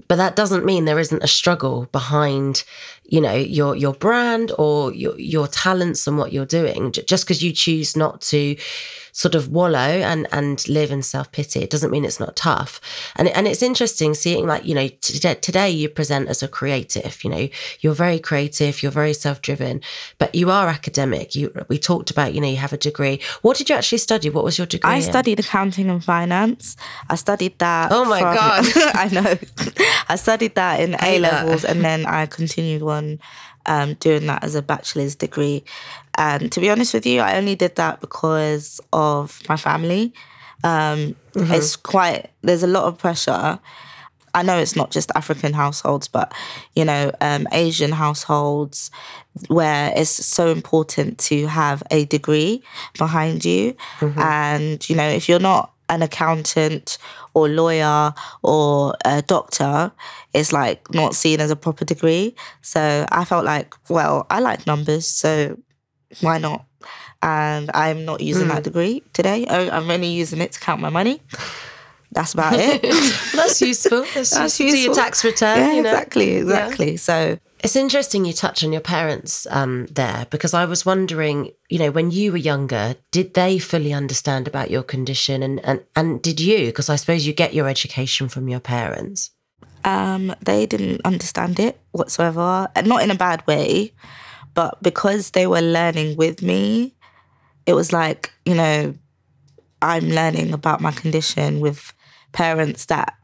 [0.07, 2.63] but that doesn't mean there isn't a struggle behind,
[3.11, 6.93] you know, your your brand or your your talents and what you're doing.
[6.93, 8.57] Just because you choose not to
[9.13, 12.81] sort of wallow and and live in self pity, it doesn't mean it's not tough.
[13.17, 17.23] And and it's interesting seeing like you know today, today you present as a creative.
[17.25, 17.49] You know,
[17.81, 19.81] you're very creative, you're very self driven,
[20.19, 21.35] but you are academic.
[21.35, 23.21] You we talked about you know you have a degree.
[23.43, 24.31] What did you actually study?
[24.31, 24.91] What was your degree?
[24.91, 25.03] I in?
[25.03, 26.77] studied accounting and finance.
[27.09, 27.91] I studied that.
[27.91, 28.65] Oh my from- God.
[28.95, 29.35] I know.
[30.09, 33.19] I studied that in A levels, and then I continued on
[33.67, 35.65] um, doing that as a bachelor's degree.
[36.17, 40.13] And to be honest with you, I only did that because of my family.
[40.65, 41.55] Um, Mm-hmm.
[41.55, 42.31] It's quite.
[42.43, 43.59] There's a lot of pressure.
[44.35, 46.33] I know it's not just African households, but
[46.75, 48.91] you know, um, Asian households
[49.49, 52.63] where it's so important to have a degree
[52.99, 53.77] behind you.
[54.21, 56.97] And, you know, if you're not an accountant
[57.35, 59.93] or lawyer or a doctor,
[60.33, 62.35] it's like not seen as a proper degree.
[62.63, 65.59] So I felt like, well, I like numbers, so
[66.21, 66.65] why not?
[67.23, 68.65] And I'm not using that mm.
[68.65, 69.45] degree today.
[69.51, 71.21] Oh, I'm only using it to count my money.
[72.13, 72.83] That's about it.
[73.35, 74.05] That's useful.
[74.15, 74.77] That's, That's useful.
[74.77, 75.59] Do your tax return.
[75.59, 75.91] yeah, you know?
[75.91, 76.97] exactly, exactly.
[76.97, 81.79] So It's interesting you touch on your parents um, there because I was wondering, you
[81.79, 86.23] know, when you were younger, did they fully understand about your condition and, and, and
[86.23, 86.67] did you?
[86.67, 89.31] Because I suppose you get your education from your parents.
[89.85, 93.93] um, they didn't understand it whatsoever, not in a bad way,
[94.55, 96.95] but because they were learning with me,
[97.67, 98.95] it was like you know,
[99.83, 101.93] I'm learning about my condition with
[102.33, 103.15] parents that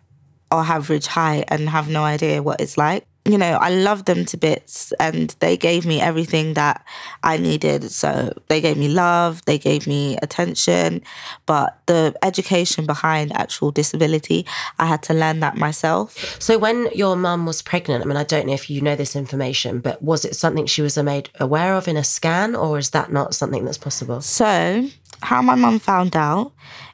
[0.51, 3.07] are average height and have no idea what it's like.
[3.27, 6.85] You know, I love them to bits and they gave me everything that
[7.23, 7.91] I needed.
[7.91, 11.03] So they gave me love, they gave me attention,
[11.45, 14.47] but the education behind actual disability,
[14.79, 16.41] I had to learn that myself.
[16.41, 19.17] So when your mum was pregnant, I mean, I don't know if you know this
[19.17, 22.91] information, but was it something she was made aware of in a scan or is
[22.91, 24.21] that not something that's possible?
[24.21, 24.89] So,
[25.23, 26.53] how my mum found out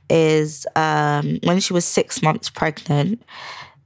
[0.08, 3.22] is um, when she was six months pregnant,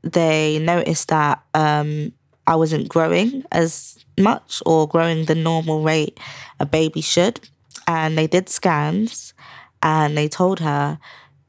[0.03, 2.13] they noticed that um,
[2.47, 6.19] I wasn't growing as much or growing the normal rate
[6.61, 7.41] a baby should.
[7.87, 9.35] And they did scans
[9.83, 10.99] and they told her,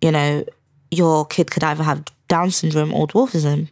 [0.02, 0.46] you know,
[0.92, 3.70] your kid could either have Down syndrome or dwarfism.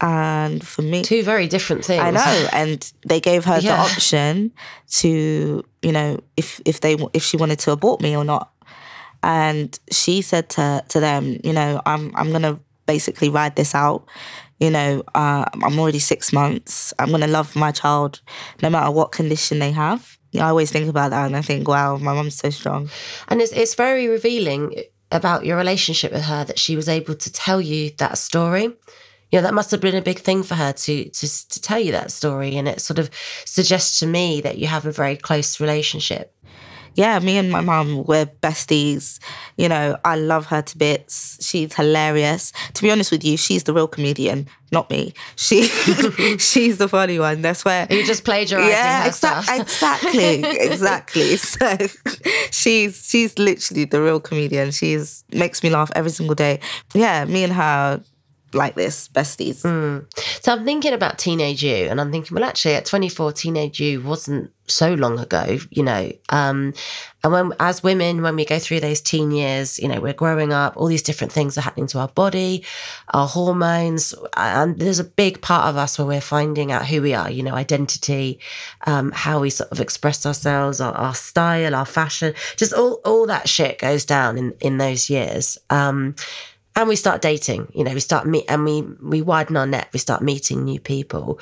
[0.00, 2.02] And for me, Two very different things.
[2.02, 4.52] I know, and they gave her the option
[5.00, 8.52] to, you know, if if they if she wanted to abort me or not.
[9.22, 14.06] And she said to to them, you know, I'm I'm gonna basically ride this out.
[14.58, 16.94] You know, uh, I'm already six months.
[16.98, 18.20] I'm gonna love my child,
[18.62, 20.16] no matter what condition they have.
[20.34, 22.90] I always think about that, and I think, wow, my mum's so strong.
[23.28, 24.74] And it's, it's very revealing
[25.10, 28.64] about your relationship with her that she was able to tell you that story.
[29.30, 31.80] You know, that must have been a big thing for her to, to, to tell
[31.80, 32.56] you that story.
[32.56, 33.10] And it sort of
[33.44, 36.32] suggests to me that you have a very close relationship.
[36.96, 39.18] Yeah, me and my mum, we're besties.
[39.56, 41.38] You know, I love her to bits.
[41.46, 42.52] She's hilarious.
[42.74, 45.12] To be honest with you, she's the real comedian, not me.
[45.36, 45.64] She,
[46.38, 47.42] she's the funny one.
[47.42, 49.48] That's where You're just plagiarizing yeah, her exa- stuff.
[49.60, 51.36] exactly, exactly.
[51.36, 51.76] So
[52.50, 54.70] she's she's literally the real comedian.
[54.70, 56.60] She's makes me laugh every single day.
[56.94, 58.02] Yeah, me and her
[58.56, 59.62] like this, besties.
[59.62, 60.06] Mm.
[60.42, 64.00] So I'm thinking about teenage you, and I'm thinking, well, actually, at 24, teenage you
[64.00, 66.12] wasn't so long ago, you know.
[66.28, 66.74] Um,
[67.22, 70.52] and when, as women, when we go through those teen years, you know, we're growing
[70.52, 72.64] up, all these different things are happening to our body,
[73.12, 77.14] our hormones, and there's a big part of us where we're finding out who we
[77.14, 78.38] are, you know, identity,
[78.86, 83.26] um, how we sort of express ourselves, our, our style, our fashion, just all, all
[83.26, 85.58] that shit goes down in, in those years.
[85.70, 86.14] Um,
[86.76, 89.88] and we start dating you know we start meet and we we widen our net
[89.92, 91.40] we start meeting new people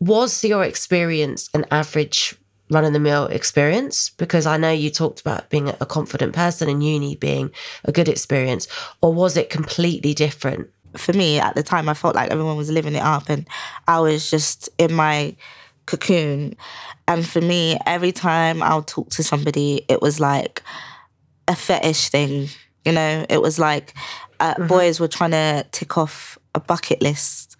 [0.00, 2.34] was your experience an average
[2.70, 6.68] run of the mill experience because i know you talked about being a confident person
[6.68, 7.50] and uni being
[7.84, 8.66] a good experience
[9.00, 12.70] or was it completely different for me at the time, I felt like everyone was
[12.70, 13.46] living it up, and
[13.86, 15.36] I was just in my
[15.86, 16.56] cocoon.
[17.06, 20.62] And for me, every time I would talk to somebody, it was like
[21.46, 22.48] a fetish thing.
[22.84, 23.94] You know, it was like
[24.40, 27.56] uh, boys were trying to tick off a bucket list.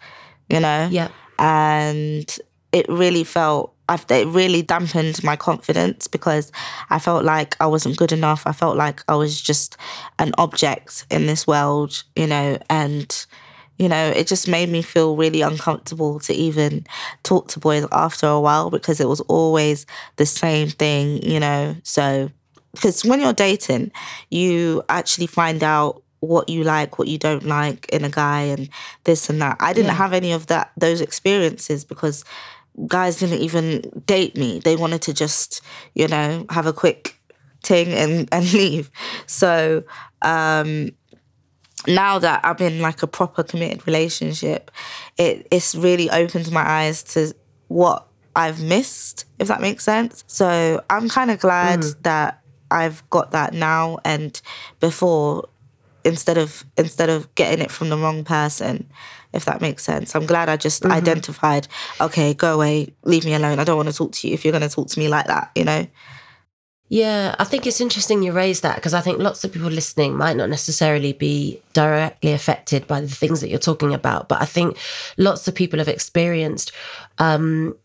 [0.49, 2.39] You know, yeah and
[2.73, 6.53] it really felt I've, it really dampened my confidence because
[6.91, 8.47] I felt like I wasn't good enough.
[8.47, 9.79] I felt like I was just
[10.19, 13.27] an object in this world, you know, and
[13.79, 16.85] you know, it just made me feel really uncomfortable to even
[17.23, 19.87] talk to boys after a while because it was always
[20.17, 21.77] the same thing, you know.
[21.85, 22.31] So,
[22.75, 23.93] because when you're dating,
[24.31, 28.69] you actually find out what you like, what you don't like in a guy, and
[29.05, 29.57] this and that.
[29.61, 32.25] I didn't have any of that those experiences because
[32.87, 34.61] guys didn't even date me.
[34.61, 35.61] They wanted to just,
[35.95, 37.21] you know, have a quick
[37.63, 38.91] ting and, and leave.
[39.27, 39.85] So
[40.23, 40.91] um
[41.87, 44.71] now that I'm in like a proper committed relationship,
[45.17, 47.35] it it's really opened my eyes to
[47.69, 50.25] what I've missed, if that makes sense.
[50.27, 54.41] So I'm kind of glad that I've got that now and
[54.81, 55.49] before
[56.05, 58.89] instead of instead of getting it from the wrong person
[59.35, 60.15] if that makes sense.
[60.15, 61.69] I'm glad i just identified
[62.01, 63.59] okay go away leave me alone.
[63.59, 65.27] I don't want to talk to you if you're going to talk to me like
[65.27, 65.87] that you know?
[66.91, 70.17] Yeah, I think it's interesting you raise that because I think lots of people listening
[70.17, 74.47] might not necessarily be directly affected by the things that you're talking about, but I
[74.47, 74.79] think
[75.19, 76.73] lots of people have experienced
[77.19, 77.77] um,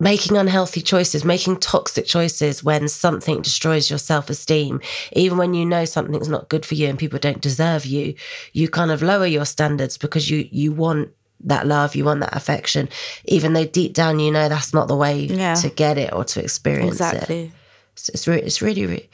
[0.00, 4.80] making unhealthy choices, making toxic choices when something destroys your self esteem.
[5.12, 8.14] Even when you know something's not good for you and people don't deserve you,
[8.52, 11.10] you kind of lower your standards because you you want
[11.46, 12.88] that love, you want that affection,
[13.26, 15.54] even though deep down you know that's not the way Yeah.
[15.56, 17.52] to get it or to experience it exactly
[17.92, 19.08] it's, it's, re- it's really, really,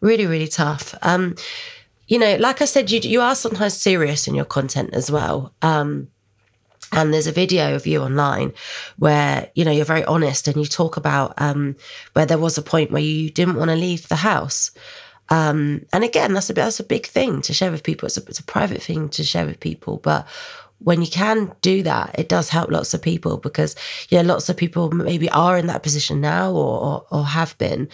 [0.00, 0.94] really, really tough.
[1.02, 1.36] Um,
[2.08, 5.54] you know, like I said, you you are sometimes serious in your content as well.
[5.62, 6.08] Um,
[6.92, 8.52] and there's a video of you online
[8.96, 11.76] where you know you're very honest and you talk about um,
[12.12, 14.70] where there was a point where you didn't want to leave the house.
[15.28, 18.06] Um, and again, that's a that's a big thing to share with people.
[18.06, 20.26] It's a it's a private thing to share with people, but
[20.78, 23.74] when you can do that, it does help lots of people because
[24.08, 27.88] yeah, lots of people maybe are in that position now or or, or have been.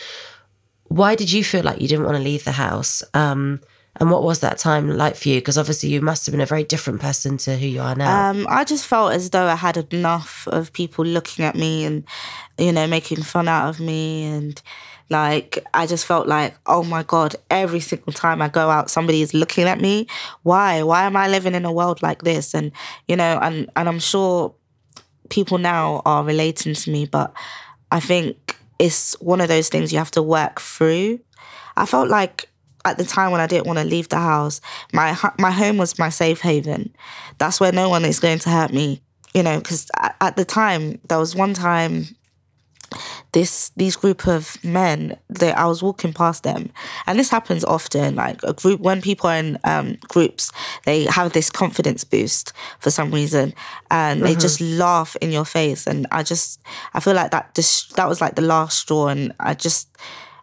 [0.89, 3.03] Why did you feel like you didn't want to leave the house?
[3.15, 3.61] Um,
[4.01, 5.39] and what was that time like for you?
[5.41, 8.31] Because obviously you must have been a very different person to who you are now.
[8.31, 12.05] um i just felt as though i had enough of people looking at me and
[12.59, 14.63] you know making fun out of me and
[15.11, 19.21] like i just felt like oh my god every single time i go out somebody
[19.21, 20.07] is looking at me
[20.43, 22.73] why why am i living in a world like this and
[23.09, 24.55] you know and and i'm sure
[25.33, 27.33] people now are relating to me, but
[27.91, 31.21] I think it's one of those things you have to work through.
[31.77, 32.49] I felt like
[32.85, 34.61] at the time when I didn't want to leave the house,
[34.93, 36.95] my my home was my safe haven.
[37.39, 39.03] That's where no one is going to hurt me.
[39.35, 39.91] you know, because
[40.21, 42.07] at, the time there was one time
[43.33, 46.71] this these group of men that I was walking past them,
[47.07, 48.15] and this happens often.
[48.17, 50.53] Like a group when people are in um, groups,
[50.85, 53.55] they have this confidence boost for some reason,
[53.91, 55.87] and they just laugh in your face.
[55.87, 56.61] And I just
[56.93, 59.89] I feel like that just that was like the last straw, and I just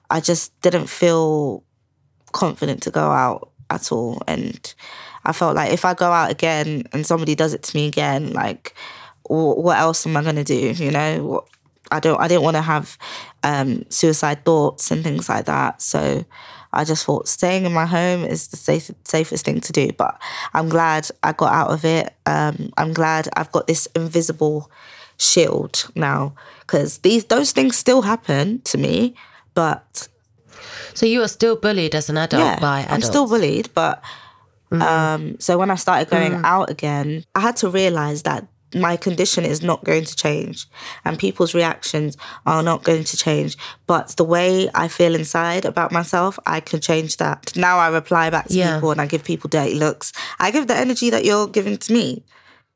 [0.10, 1.64] I just didn't feel
[2.32, 4.74] confident to go out at all, and
[5.26, 8.34] I felt like if I go out again and somebody does it to me again,
[8.34, 8.74] like
[9.24, 10.72] what else am I gonna do?
[10.72, 11.46] You know,
[11.92, 12.98] I don't I didn't want to have
[13.44, 15.82] um, suicide thoughts and things like that.
[15.82, 16.26] So
[16.72, 19.92] I just thought staying in my home is the safe, safest thing to do.
[19.92, 20.20] But
[20.54, 22.14] I'm glad I got out of it.
[22.26, 24.72] Um, I'm glad I've got this invisible
[25.18, 29.16] shield now because these those things still happen to me.
[29.54, 30.08] But
[30.94, 32.94] So you are still bullied as an adult yeah, by adults.
[32.94, 33.70] I'm still bullied.
[33.74, 34.04] But
[34.72, 34.82] mm.
[34.82, 36.44] um, so when I started going mm.
[36.44, 40.68] out again, I had to realize that my condition is not going to change
[41.04, 43.58] and people's reactions are not going to change.
[43.88, 47.56] But the way I feel inside about myself, I can change that.
[47.56, 48.76] Now I reply back to Yeah.
[48.76, 50.14] people and I give people dirty looks.
[50.40, 52.24] I give the energy that you're giving to me.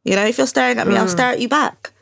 [0.04, 1.12] You know, if you're staring at me, I'll mm.
[1.12, 1.92] stare at you back.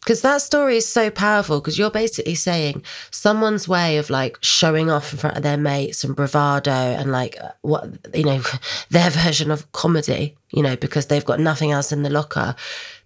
[0.00, 4.90] Because that story is so powerful because you're basically saying someone's way of like showing
[4.90, 8.40] off in front of their mates and bravado and like uh, what, you know,
[8.90, 12.54] their version of comedy, you know, because they've got nothing else in the locker.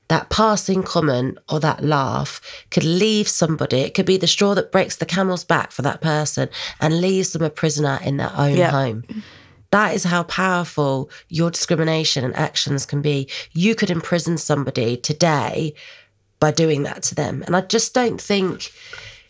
[0.08, 4.70] That passing comment or that laugh could leave somebody, it could be the straw that
[4.70, 6.50] breaks the camel's back for that person
[6.80, 8.70] and leaves them a prisoner in their own Yeah.
[8.70, 9.04] home.
[9.70, 13.26] That is how powerful your discrimination and actions can be.
[13.54, 15.72] You could imprison somebody today
[16.42, 17.44] by doing that to them.
[17.46, 18.72] And I just don't think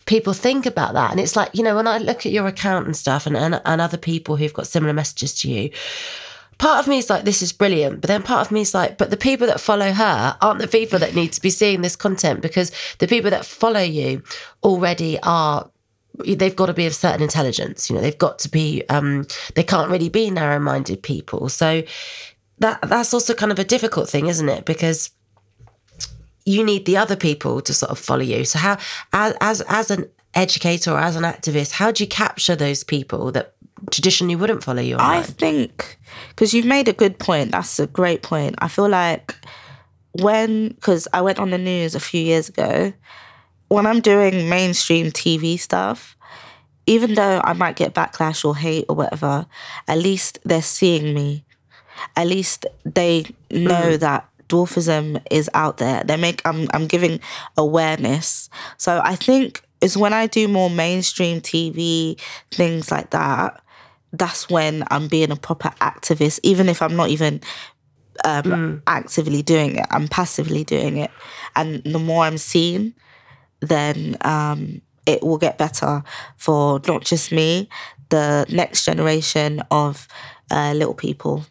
[0.07, 1.11] people think about that.
[1.11, 3.61] And it's like, you know, when I look at your account and stuff and, and,
[3.67, 5.71] and other people who've got similar messages to you,
[6.57, 8.01] part of me is like, this is brilliant.
[8.01, 10.67] But then part of me is like, but the people that follow her aren't the
[10.67, 14.23] people that need to be seeing this content because the people that follow you
[14.65, 15.71] already are
[16.25, 19.63] they've got to be of certain intelligence you know they've got to be um they
[19.63, 21.83] can't really be narrow-minded people so
[22.59, 25.11] that that's also kind of a difficult thing isn't it because
[26.45, 28.77] you need the other people to sort of follow you so how
[29.13, 33.31] as as, as an educator or as an activist how do you capture those people
[33.33, 33.55] that
[33.91, 35.99] traditionally wouldn't follow you I think
[36.31, 37.53] because you've made a good point.
[37.53, 38.55] That's a great point.
[38.59, 39.35] I feel like
[40.13, 42.93] when because I went on the news a few years ago,
[43.69, 46.17] when I'm doing mainstream TV stuff,
[46.87, 49.47] even though I might get backlash or hate or whatever,
[49.89, 51.45] at least they're seeing me.
[52.17, 53.97] At least they know hmm.
[53.99, 56.03] that dwarfism is out there.
[56.05, 57.21] They make I'm I'm giving
[57.57, 58.51] awareness.
[58.77, 63.63] So I think it's when I do more mainstream TV things like that
[64.13, 67.41] that's when I'm being a proper activist, even if I'm not even
[68.25, 69.87] um, actively doing it.
[69.91, 71.11] I'm passively doing it,
[71.57, 72.95] and the more I'm seen,
[73.61, 76.03] then um, it will get better
[76.37, 77.69] for not just me,
[78.11, 80.07] the next generation of
[80.51, 81.47] uh, little people.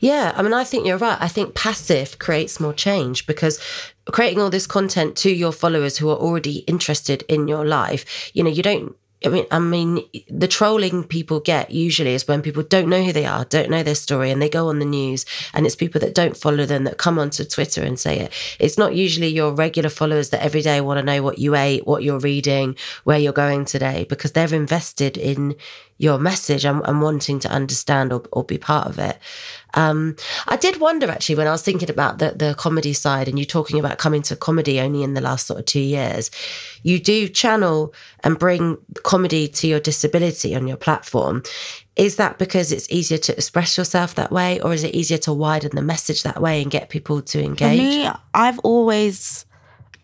[0.00, 1.18] Yeah, I mean, I think you're right.
[1.20, 3.60] I think passive creates more change because
[4.06, 8.42] creating all this content to your followers who are already interested in your life, you
[8.42, 8.94] know, you don't.
[9.24, 13.12] I mean, I mean, the trolling people get usually is when people don't know who
[13.12, 16.00] they are, don't know their story, and they go on the news, and it's people
[16.02, 18.32] that don't follow them that come onto Twitter and say it.
[18.60, 21.84] It's not usually your regular followers that every day want to know what you ate,
[21.84, 25.56] what you're reading, where you're going today, because they're invested in
[25.98, 29.18] your message and, and wanting to understand or, or be part of it.
[29.74, 33.38] Um, I did wonder actually when I was thinking about the, the comedy side and
[33.38, 36.30] you talking about coming to comedy only in the last sort of two years,
[36.82, 37.92] you do channel
[38.24, 41.42] and bring comedy to your disability on your platform.
[41.96, 45.32] Is that because it's easier to express yourself that way, or is it easier to
[45.32, 47.78] widen the message that way and get people to For engage?
[47.78, 49.44] me, I've always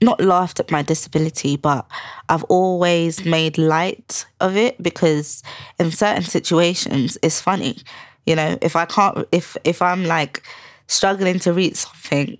[0.02, 1.86] not laughed at my disability, but
[2.28, 5.42] I've always made light of it because
[5.78, 7.78] in certain situations it's funny.
[8.26, 10.42] You know, if I can't if if I'm like
[10.86, 12.38] struggling to read something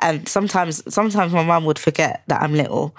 [0.00, 2.94] and sometimes sometimes my mum would forget that I'm little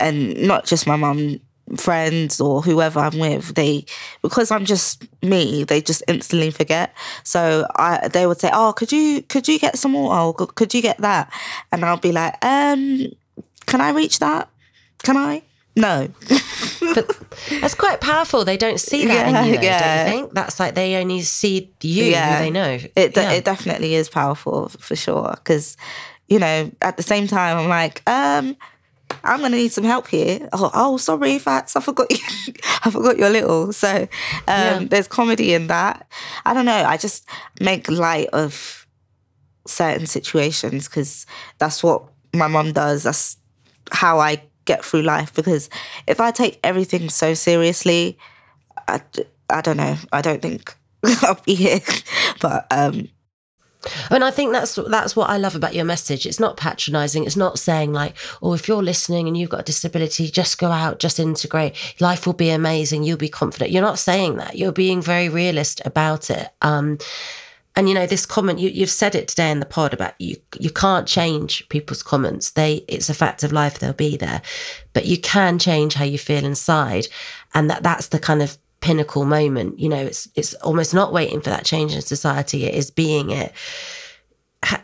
[0.00, 1.40] and not just my mum
[1.76, 3.84] friends or whoever I'm with, they
[4.22, 6.94] because I'm just me, they just instantly forget.
[7.24, 10.14] So I they would say, "Oh, could you could you get some more?
[10.14, 11.30] Oh, could- you get that?"
[11.72, 13.08] And I'll be like, "Um,
[13.68, 14.48] can I reach that?
[15.02, 15.42] Can I?"
[15.76, 16.08] No.
[16.94, 17.06] But
[17.60, 18.44] that's quite powerful.
[18.44, 19.80] They don't see that Yeah, in you, though, yeah.
[20.04, 20.34] don't you think?
[20.34, 22.78] That's like they only see you, who they know.
[22.96, 23.32] It de- Yeah.
[23.32, 25.32] it definitely is powerful for sure.
[25.36, 25.76] Because
[26.28, 28.56] you know, at the same time, I'm like, um,
[29.22, 30.48] I'm gonna need some help here.
[30.52, 32.54] Oh, oh, sorry, Fats, I forgot you.
[32.84, 33.72] I forgot you're little.
[33.72, 34.08] So
[34.46, 36.06] um, there's comedy in that.
[36.46, 36.84] I don't know.
[36.84, 37.28] I just
[37.60, 38.86] make light of
[39.66, 41.26] certain situations because
[41.58, 42.02] that's what
[42.34, 43.02] my mom does.
[43.02, 43.36] That's
[43.90, 45.34] how I get through life.
[45.34, 45.68] Because
[46.06, 48.18] if I take everything so seriously,
[48.86, 49.00] I,
[49.50, 49.96] I don't know.
[50.12, 50.76] I don't think
[51.22, 51.80] I'll be here.
[52.40, 53.08] But um,
[54.10, 56.26] and I think that's that's what I love about your message.
[56.26, 57.24] It's not patronizing.
[57.24, 60.70] It's not saying like, "Oh, if you're listening and you've got a disability, just go
[60.70, 61.74] out, just integrate.
[62.00, 63.04] Life will be amazing.
[63.04, 64.56] You'll be confident." You're not saying that.
[64.56, 66.48] You're being very realist about it.
[66.62, 66.98] Um,
[67.78, 70.34] and you know this comment you, you've said it today in the pod about you
[70.58, 72.50] you can't change people's comments.
[72.50, 73.78] They it's a fact of life.
[73.78, 74.42] They'll be there.
[74.94, 77.06] But you can change how you feel inside.
[77.54, 79.78] And that that's the kind of pinnacle moment.
[79.78, 82.64] You know it's it's almost not waiting for that change in society.
[82.64, 83.52] It is being it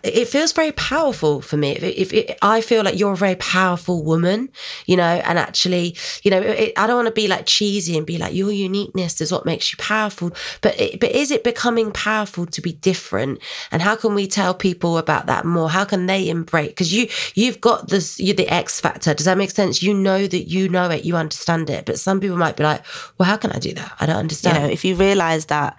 [0.02, 1.72] it feels very powerful for me.
[1.72, 4.50] If, if, I feel like you're a very powerful woman,
[4.86, 8.06] you know, and actually, you know, it, I don't want to be like cheesy and
[8.06, 10.32] be like your uniqueness is what makes you powerful.
[10.60, 13.40] But it, but is it becoming powerful to be different?
[13.70, 15.70] And how can we tell people about that more?
[15.70, 16.68] How can they embrace?
[16.68, 19.14] Because you you've got this, you're the X factor.
[19.14, 19.82] Does that make sense?
[19.82, 21.86] You know that you know it, you understand it.
[21.86, 22.84] But some people might be like,
[23.18, 23.92] well, how can I do that?
[24.00, 24.56] I don't understand.
[24.56, 25.76] You know, if you realize that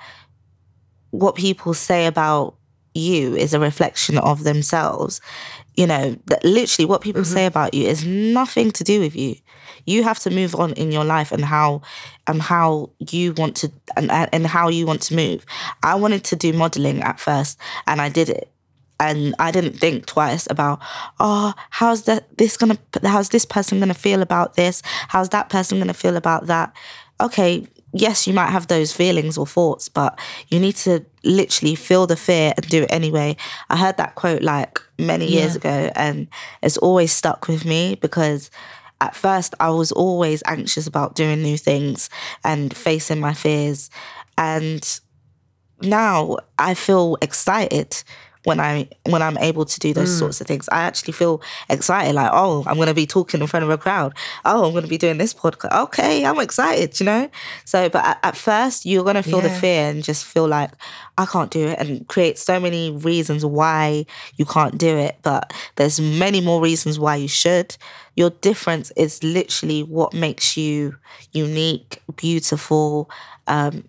[1.12, 2.56] what people say about
[2.96, 5.22] you is a reflection of themselves.
[5.76, 7.34] You know, that literally what people mm-hmm.
[7.34, 9.36] say about you is nothing to do with you.
[9.86, 11.82] You have to move on in your life and how
[12.26, 15.46] and how you want to and and how you want to move.
[15.84, 18.50] I wanted to do modeling at first and I did it.
[18.98, 20.80] And I didn't think twice about,
[21.20, 24.82] oh, how's that this gonna how's this person gonna feel about this?
[25.10, 26.74] How's that person gonna feel about that?
[27.20, 30.20] Okay, yes, you might have those feelings or thoughts, but
[30.50, 33.38] you need to literally feel the fear and do it anyway.
[33.70, 35.58] I heard that quote like many years yeah.
[35.58, 36.28] ago and
[36.62, 38.52] it's always stuck with me because
[39.00, 42.10] at first I was always anxious about doing new things
[42.44, 43.90] and facing my fears.
[44.38, 45.00] And
[45.82, 48.04] now I feel excited
[48.46, 50.20] when I when I'm able to do those mm.
[50.20, 50.70] sorts of things.
[50.70, 54.14] I actually feel excited, like, oh, I'm gonna be talking in front of a crowd.
[54.46, 55.78] Oh, I'm gonna be doing this podcast.
[55.84, 57.30] Okay, I'm excited, you know?
[57.66, 59.50] So but at, at first you're gonna feel yeah.
[59.50, 60.72] the fear and just feel like
[61.18, 64.06] I can't do it and create so many reasons why
[64.38, 65.18] you can't do it.
[65.24, 67.76] But there's many more reasons why you should.
[68.16, 70.96] Your difference is literally what makes you
[71.34, 73.10] unique, beautiful.
[73.48, 73.86] Um,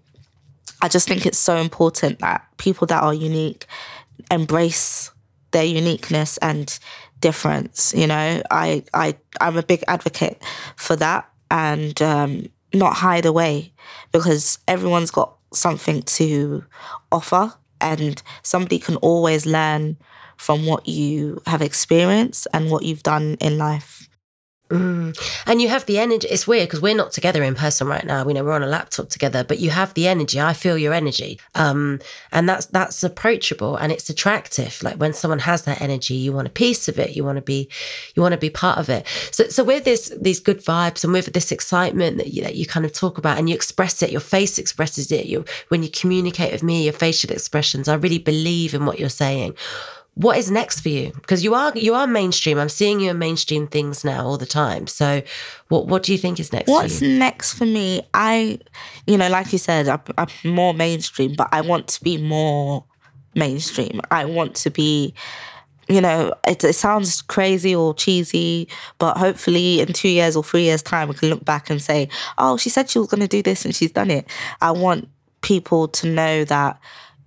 [0.83, 3.67] I just think it's so important that people that are unique
[4.31, 5.11] embrace
[5.51, 6.79] their uniqueness and
[7.21, 7.95] difference.
[7.97, 10.43] You know, I I I'm a big advocate
[10.77, 13.73] for that and um, not hide away
[14.13, 16.65] because everyone's got something to
[17.13, 19.97] offer and somebody can always learn
[20.37, 24.09] from what you have experienced and what you've done in life.
[24.69, 25.17] Mm.
[25.47, 26.27] And you have the energy.
[26.29, 28.25] It's weird because we're not together in person right now.
[28.25, 30.41] We know we're on a laptop together, but you have the energy.
[30.41, 32.01] I feel your energy, um,
[32.33, 34.83] and that's that's approachable and it's attractive.
[34.83, 37.15] Like when someone has that energy, you want a piece of it.
[37.15, 37.69] You want to be,
[38.17, 39.07] you want to be part of it.
[39.31, 42.67] So, so with this these good vibes and with this excitement that you, that you
[42.67, 45.27] kind of talk about and you express it, your face expresses it.
[45.27, 47.87] You when you communicate with me, your facial expressions.
[47.87, 49.55] I really believe in what you're saying
[50.17, 51.13] what is next for you?
[51.13, 52.59] Because you are you are mainstream.
[52.59, 54.87] I'm seeing you in mainstream things now all the time.
[54.87, 55.23] So,
[55.69, 56.69] what what do you think is next?
[56.69, 58.03] What's next for me?
[58.15, 58.59] I,
[59.07, 62.85] you know, like you said, I'm, I'm more mainstream, but I want to be more
[63.35, 64.01] mainstream.
[64.11, 65.13] I want to be
[65.89, 70.63] you know, it, it, sounds crazy or cheesy, but hopefully in two years or three
[70.63, 72.09] years' time, we can look back and say,
[72.39, 74.27] oh, she said she was going to do this and she's done it.
[74.61, 75.09] I want
[75.43, 76.81] people to know that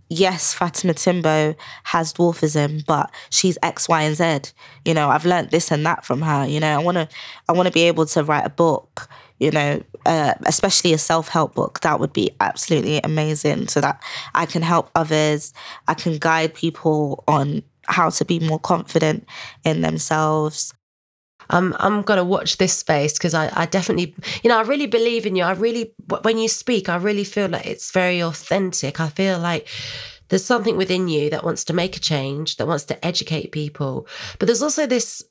[0.10, 1.55] yes, Fatima Timbo
[1.86, 4.51] has dwarfism, but she's X, Y, and Z.
[4.86, 6.45] You know, I've learned this and that from her.
[6.45, 7.07] You know, I want to,
[7.47, 9.07] I want to be able to write a book.
[9.39, 11.80] You know, uh, especially a self-help book.
[11.80, 14.03] That would be absolutely amazing, so that
[14.36, 15.53] I can help others.
[15.88, 19.26] I can guide people on how to be more confident
[19.64, 20.74] in themselves.
[21.50, 25.26] I'm I'm gonna watch this space because I, I definitely you know I really believe
[25.26, 25.43] in you.
[25.43, 29.00] I really when you speak, I really feel like it's very authentic.
[29.00, 29.68] I feel like
[30.30, 34.08] there's something within you that wants to make a change, that wants to educate people,
[34.38, 35.24] but there's also this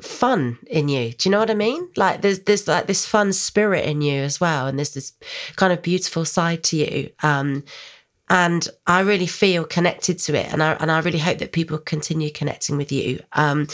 [0.00, 1.12] fun in you.
[1.12, 1.88] Do you know what I mean?
[1.96, 5.12] Like there's this like this fun spirit in you as well, and there's this
[5.56, 7.10] kind of beautiful side to you.
[7.22, 7.64] Um,
[8.30, 11.78] and I really feel connected to it, and I and I really hope that people
[11.78, 13.20] continue connecting with you.
[13.32, 13.68] Um,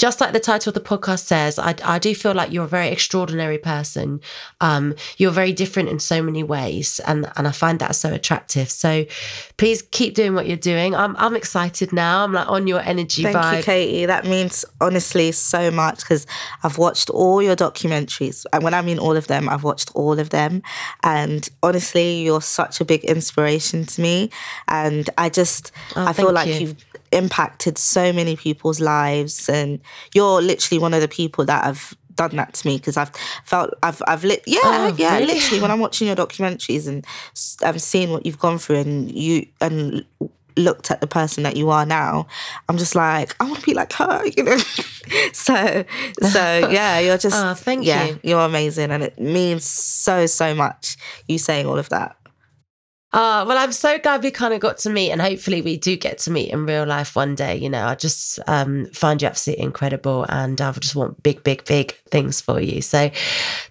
[0.00, 2.68] just like the title of the podcast says, I, I do feel like you're a
[2.68, 4.22] very extraordinary person.
[4.62, 8.70] Um, you're very different in so many ways, and and I find that so attractive.
[8.70, 9.04] So,
[9.58, 10.94] please keep doing what you're doing.
[10.94, 12.24] I'm I'm excited now.
[12.24, 13.56] I'm like on your energy Thank vibe.
[13.58, 14.06] you, Katie.
[14.06, 16.26] That means honestly so much because
[16.62, 20.18] I've watched all your documentaries, and when I mean all of them, I've watched all
[20.18, 20.62] of them,
[21.02, 24.30] and honestly, you're such a big inspiration to me.
[24.66, 26.68] And I just, oh, I feel like you.
[26.68, 29.80] you've impacted so many people's lives, and
[30.14, 33.10] you're literally one of the people that have done that to me because I've
[33.44, 35.34] felt I've I've lit yeah Oh, yeah really?
[35.34, 37.06] literally when I'm watching your documentaries and
[37.62, 40.04] I'm seeing what you've gone through and you and
[40.56, 42.26] looked at the person that you are now
[42.68, 44.58] I'm just like I want to be like her you know
[45.32, 45.84] so
[46.22, 48.20] so yeah you're oh, just Oh, thank yeah you.
[48.22, 50.96] you're amazing and it means so so much
[51.28, 52.16] you saying all of that
[53.12, 55.96] Oh, well, I'm so glad we kind of got to meet, and hopefully we do
[55.96, 57.56] get to meet in real life one day.
[57.56, 61.64] You know, I just um, find you absolutely incredible, and I just want big, big,
[61.64, 62.80] big things for you.
[62.82, 63.10] So,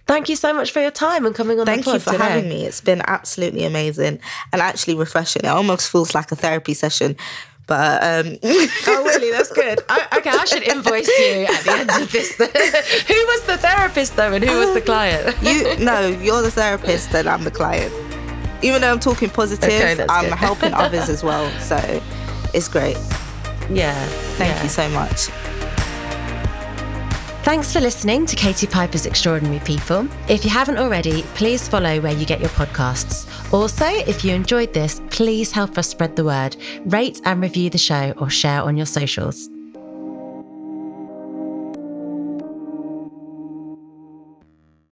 [0.06, 2.22] thank you so much for your time and coming on Thank you for today.
[2.22, 2.66] having me.
[2.66, 4.20] It's been absolutely amazing
[4.52, 5.44] and actually refreshing.
[5.44, 7.16] It almost feels like a therapy session.
[7.66, 9.30] But um, Oh, really?
[9.30, 9.80] That's good.
[9.88, 12.36] I, okay, I should invoice you at the end of this.
[12.36, 15.34] who was the therapist though, and who was the client?
[15.42, 17.94] you no, you're the therapist and I'm the client.
[18.62, 20.34] Even though I'm talking positive, Okay, I'm good.
[20.38, 21.48] helping others as well.
[21.60, 21.76] So
[22.54, 22.96] it's great.
[23.70, 23.94] yeah.
[24.36, 24.62] Thank yeah.
[24.62, 25.28] you so much.
[27.42, 30.06] Thanks for listening to Katie Piper's Extraordinary People.
[30.28, 33.26] If you haven't already, please follow where you get your podcasts.
[33.52, 36.54] Also, if you enjoyed this, please help us spread the word,
[36.84, 39.48] rate and review the show, or share on your socials.